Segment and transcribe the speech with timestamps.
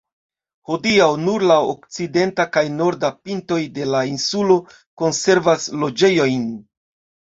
[0.69, 4.61] Hodiaŭ, nur la okcidenta kaj norda pintoj de la insulo
[5.05, 6.55] konservas loĝejojn.